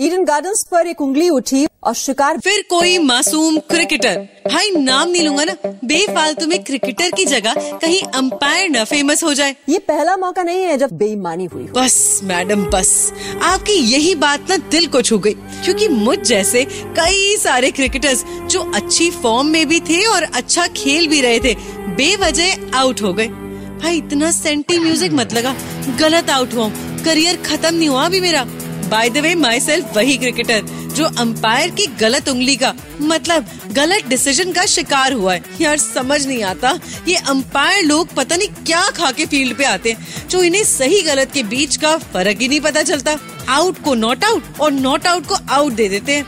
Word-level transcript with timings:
Eden 0.00 0.22
gardens 0.24 0.62
पर 0.70 0.86
एक 0.86 1.00
उंगली 1.00 1.28
उठी 1.30 1.66
और 1.84 1.94
शिकार 1.94 2.38
फिर 2.38 2.62
कोई 2.70 2.96
मासूम 2.98 3.58
क्रिकेटर 3.70 4.16
भाई 4.46 4.70
नाम 4.72 5.08
नहीं 5.08 5.22
लूँगा 5.22 5.44
ना। 5.44 5.54
बेफालतू 5.84 6.46
में 6.46 6.62
क्रिकेटर 6.64 7.10
की 7.10 7.24
जगह 7.24 7.54
कहीं 7.78 8.00
अंपायर 8.14 8.70
न 8.70 8.84
फ़ेमस 8.84 9.22
हो 9.24 9.32
जाए। 9.34 9.54
ये 9.68 9.78
पहला 9.78 10.16
मौका 10.16 10.42
नहीं 10.42 10.62
है 10.64 10.76
जब 10.78 10.92
बेईमानी 10.98 11.44
हुई 11.44 11.62
हो। 11.62 11.72
बस 11.74 12.20
मैडम 12.24 12.64
बस। 12.66 12.92
आपकी 13.42 13.72
यही 13.72 14.14
बात 14.14 14.50
ना 14.50 14.56
दिल 14.70 14.86
को 14.86 15.02
छू 15.02 15.18
गई। 15.18 15.34
क्योंकि 15.64 15.88
मुझ 15.88 16.18
जैसे 16.18 16.64
कई 16.98 17.36
सारे 17.36 17.70
क्रिकेटर्स 17.70 18.24
जो 18.50 18.60
अच्छी 18.74 19.10
फॉर्म 19.12 19.46
में 19.46 19.66
भी 19.68 19.80
थे 19.80 20.04
और 20.06 20.22
अच्छा 20.24 20.66
खेल 20.76 21.08
भी 21.08 21.20
रहे 21.20 21.40
थे 21.40 21.54
बेवजह 21.96 22.78
आउट 22.78 23.02
हो 23.02 23.12
गए। 23.12 23.26
भाई 23.26 23.98
इतना 23.98 24.30
सेंटी 24.30 24.78
म्यूज़िक 24.78 25.12
मत 25.12 25.34
लगा। 25.34 25.54
गलत 26.00 26.30
आउट 26.30 26.54
हुआ 26.54 26.70
करियर 27.04 27.36
खत्म 27.42 27.74
नहीं 27.74 27.88
हुआ 27.88 28.06
अभी 28.06 28.20
मेरा। 28.20 28.46
By 28.90 29.10
the 29.10 29.18
way 29.18 29.34
my 29.34 29.60
self 29.60 29.96
वही 29.96 30.16
क्रिकेटर 30.18 30.60
जो 30.96 31.04
अंपायर 31.18 31.70
की 31.70 31.86
गलत 32.00 32.28
उंगली 32.28 32.56
का 32.56 32.72
मतलब 33.00 33.46
गलत 33.72 34.06
डिसीज़न 34.08 34.52
का 34.52 34.64
शिकार 34.66 35.12
हुआ 35.12 35.34
है। 35.34 35.42
यार, 35.60 35.76
समझ 35.78 36.26
नहीं 36.26 36.42
आता, 36.44 36.78
ये 37.08 37.16
अंपायर 37.28 37.84
लोग 37.84 38.14
पता 38.14 38.36
नहीं 38.36 38.48
क्या 38.66 38.82
खा 38.96 39.10
के 39.10 39.26
फ़ील्ड 39.26 39.56
पे 39.58 39.64
आते 39.64 39.92
हैं, 39.92 40.28
जो 40.28 40.42
इन्हें 40.42 40.64
सही 40.64 41.00
गलत 41.02 41.32
के 41.32 41.42
बीच 41.44 41.76
का 41.76 41.96
फ़र्क 42.12 42.40
ही 42.40 42.48
नहीं 42.48 42.60
पता 42.60 42.82
चलता। 42.82 43.16
आउट 43.48 43.82
को 43.84 43.94
नॉट 43.94 44.24
आउट 44.24 44.60
और 44.60 44.72
नॉट 44.72 45.06
आउट 45.06 45.26
को 45.26 45.36
आउट 45.50 45.72
दे 45.72 45.88
देते 45.88 46.12
हैं। 46.12 46.24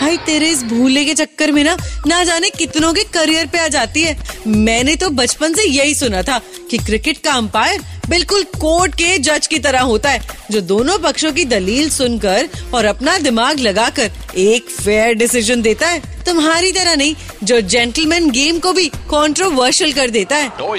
भाई 0.00 0.16
तेरे 0.16 0.48
इस 0.48 0.62
भूले 0.64 1.04
के 1.04 1.14
चक्कर 1.14 1.52
में 1.52 1.62
ना 1.64 1.76
ना 2.06 2.22
जाने 2.24 2.50
कितनों 2.50 2.92
के 2.94 3.04
करियर 3.14 3.46
पे 3.46 3.58
आ 3.58 3.68
जाती 3.68 4.02
है। 4.02 4.16
मैंने 4.46 4.96
तो 4.96 5.10
बचपन 5.10 5.54
से 5.54 5.64
यही 5.64 5.94
सुना 5.94 6.22
था 6.22 6.40
कि 6.70 6.78
क्रिकेट 6.78 7.18
का 7.18 7.32
अंपायर 7.32 7.80
बिल्कुल 8.08 8.42
कोर्ट 8.60 8.94
के 8.94 9.18
जज 9.18 9.46
की 9.46 9.58
तरह 9.58 9.80
होता 9.80 10.10
है 10.10 10.20
जो 10.50 10.60
दोनों 10.60 10.98
पक्षों 10.98 11.32
की 11.32 11.44
दलील 11.44 11.90
सुनकर 11.90 12.48
और 12.74 12.84
अपना 12.84 13.18
दिमाग 13.18 13.58
लगाकर 13.58 14.10
एक 14.36 14.70
फेयर 14.70 15.14
डिसीज़न 15.14 15.62
देता 15.62 15.88
है। 15.88 16.24
तुम्हारी 16.24 16.72
तरह 16.72 16.96
नहीं 16.96 17.14
जो 17.44 17.60
जेंटलमैन 17.60 18.30
गेम 18.30 18.58
को 18.58 18.72
भी 18.72 18.86
कंट्रोवर्शियल 19.12 19.92
कर 19.92 20.10
देता 20.10 20.36
है। 20.36 20.48
Oh. 20.50 20.76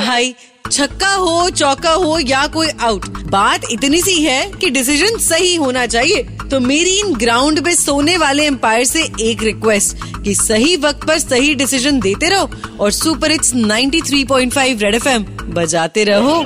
भाई 0.00 0.34
छक्का 0.72 1.14
हो, 1.14 1.50
चौका 1.50 1.90
हो 1.90 2.18
या 2.18 2.46
कोई 2.46 2.68
आउट 2.80 3.06
बात 3.30 3.64
इतनी 3.72 4.00
सी 4.02 4.22
है 4.22 4.50
कि 4.60 4.70
डिसीज़न 4.70 5.18
सही 5.18 5.54
होना 5.54 5.86
चाहिए। 5.86 6.22
तो 6.50 6.60
मेरी 6.60 6.90
इन 7.00 7.14
ग्राउंड 7.14 7.64
पे 7.64 7.74
सोने 7.74 8.16
वाले 8.16 8.46
एम्पायर 8.46 8.84
से 8.84 9.02
एक 9.20 9.42
रिक्वेस्ट 9.42 9.96
कि 10.24 10.34
सही 10.34 10.76
वक्त 10.76 11.06
पर 11.06 11.18
सही 11.18 11.54
डिसीज़न 11.54 12.00
देते 12.00 12.28
रहो 12.28 12.50
और 12.80 12.90
सुपर 12.90 13.30
हिट्स 13.30 13.54
93.5 13.54 14.82
रेड 14.82 14.94
एफएम 14.94 15.24
बजाते 15.54 16.04
रहो। 16.04 16.42